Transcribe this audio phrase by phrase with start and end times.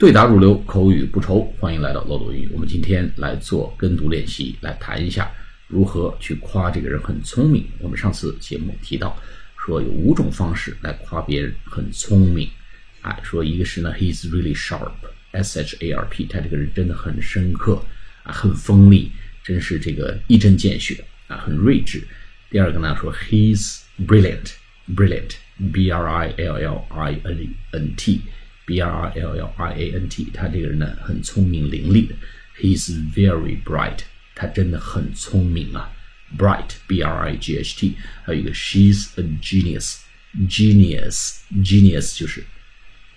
[0.00, 1.42] 对答如流，口语不愁。
[1.58, 2.48] 欢迎来到漏斗英语。
[2.54, 5.30] 我们今天来做跟读练习，来谈一下
[5.68, 7.66] 如何去夸这个人很聪明。
[7.80, 9.14] 我们上次节目提到，
[9.58, 12.48] 说有五种方式来夸别人很聪明。
[13.02, 17.84] 哎，说一个是呢，He's really sharp，S H A R P，他这个人真的很深刻
[18.22, 19.12] 啊，很锋利，
[19.44, 22.02] 真是这个一针见血啊，很睿智。
[22.48, 27.20] 第二个呢，说 He's brilliant，brilliant，b r i l l i
[27.72, 28.22] n T。
[28.70, 32.14] B R I L L I A N T，他这个人呢很聪明伶俐的
[32.56, 34.02] ，He's very bright，
[34.36, 35.90] 他真的很聪明啊
[36.38, 42.44] ，bright，B R I G H T，还有一个 She's a genius，genius，genius 就是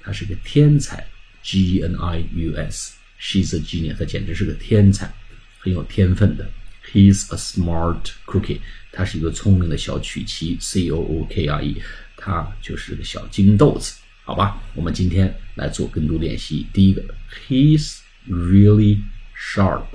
[0.02, 1.06] 他是个天才
[1.44, 5.14] ，G N I U S，She's a genius，他简直是个天才，
[5.60, 6.50] 很有天分的
[6.92, 8.62] ，He's a smart cookie，
[8.92, 11.80] 他是一个聪明的小曲奇，C O O K I E，
[12.18, 13.94] 他就是个小金豆子。
[14.26, 16.66] 好吧，我们今天来做跟读练习。
[16.72, 17.04] 第一个
[17.48, 19.04] ，He's really
[19.36, 19.88] sharp.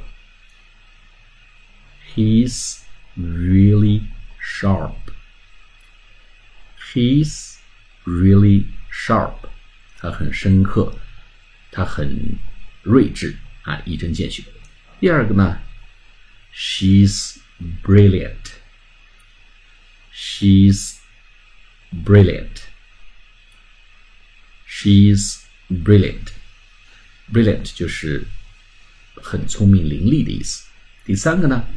[2.15, 2.83] He's
[3.17, 4.03] really
[4.39, 4.97] sharp.
[6.93, 7.57] He's
[8.05, 9.49] really sharp.
[9.97, 10.99] 他很深刻，
[11.71, 12.39] 他很
[12.83, 14.45] 睿智啊，一针见血。
[15.01, 15.61] 第二个呢
[16.55, 17.39] ，She's
[17.83, 18.53] brilliant.
[20.13, 20.97] She's
[22.05, 22.68] brilliant.
[24.78, 26.30] She's brilliant.
[27.32, 28.26] Brilliant 就是
[29.16, 30.68] 很聪明伶俐的意思。
[31.06, 31.68] 第三个呢，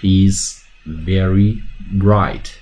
[0.00, 2.52] He's very bright.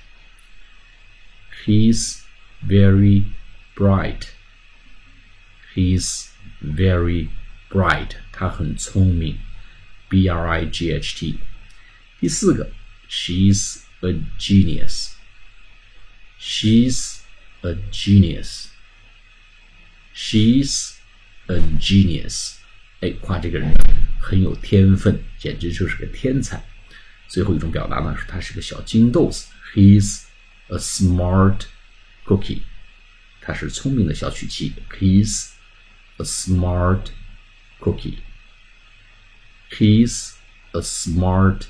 [1.65, 2.21] He's
[2.65, 3.25] very
[3.75, 4.27] bright.
[5.75, 6.27] He's
[6.61, 7.29] very
[7.69, 8.11] bright.
[8.31, 9.39] 他很聪明。
[10.09, 11.39] B R I G H T。
[12.19, 12.71] 第四个，
[13.09, 15.11] She's a genius.
[16.39, 17.19] She's
[17.61, 18.67] a genius.
[20.15, 20.95] She's
[21.47, 22.55] a genius，
[23.01, 23.71] 哎，夸这个人
[24.19, 26.63] 很有天分，简直就是个天才。
[27.27, 29.47] 最后一种表达呢，是他是个小金豆子。
[29.73, 30.23] He's
[30.69, 31.61] a smart
[32.25, 32.61] cookie，
[33.41, 34.73] 他是聪明的小曲奇。
[34.97, 35.51] He's
[36.17, 37.07] a smart
[37.79, 40.33] cookie。He's
[40.71, 41.63] a smart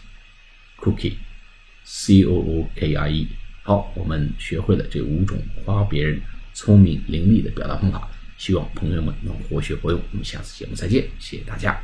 [0.77, 3.27] cookie，C O O K I E。
[3.63, 6.21] 好，我们学会了这五种夸别人
[6.53, 8.09] 聪明伶俐的表达方法。
[8.42, 10.00] 希望朋友们能活学活用。
[10.10, 11.80] 我们下次节目再见，谢谢大家。